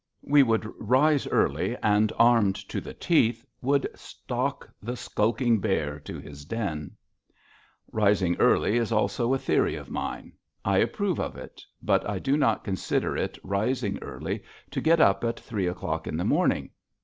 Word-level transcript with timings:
We 0.23 0.41
would 0.41 0.65
rise 0.81 1.27
early, 1.27 1.77
and, 1.83 2.11
armed 2.17 2.55
to 2.69 2.81
the 2.81 2.95
teeth, 2.95 3.45
would 3.61 3.87
stalk 3.93 4.67
the 4.81 4.97
skulking 4.97 5.59
bear 5.59 5.99
to 5.99 6.17
his 6.17 6.43
den. 6.43 6.93
Rising 7.91 8.35
early 8.39 8.77
is 8.77 8.91
also 8.91 9.31
a 9.31 9.37
theory 9.37 9.75
of 9.75 9.91
mine. 9.91 10.33
I 10.65 10.79
approve 10.79 11.19
of 11.19 11.37
it. 11.37 11.61
But 11.83 12.09
I 12.09 12.17
do 12.17 12.35
not 12.35 12.63
consider 12.63 13.15
it 13.15 13.37
rising 13.43 13.99
early 14.01 14.43
to 14.71 14.81
get 14.81 14.99
up 14.99 15.23
at 15.23 15.39
three 15.39 15.67
o'clock 15.67 16.07
in 16.07 16.17
the 16.17 16.25
morning. 16.25 16.71